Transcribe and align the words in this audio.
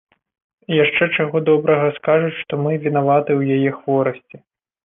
Яшчэ, 0.83 1.03
чаго 1.17 1.41
добрага, 1.51 1.91
скажуць, 1.97 2.33
што 2.41 2.61
мы 2.65 2.71
вінаваты 2.87 3.31
ў 3.39 3.59
яе 3.59 3.69
хворасці. 3.79 4.37